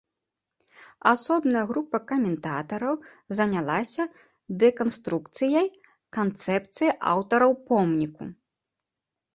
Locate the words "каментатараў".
2.13-2.95